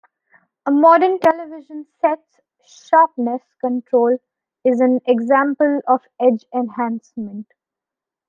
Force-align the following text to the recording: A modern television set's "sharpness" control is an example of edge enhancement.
A 0.65 0.71
modern 0.71 1.19
television 1.19 1.85
set's 1.99 2.39
"sharpness" 2.65 3.43
control 3.63 4.17
is 4.65 4.79
an 4.81 4.99
example 5.05 5.79
of 5.87 6.01
edge 6.19 6.43
enhancement. 6.55 7.45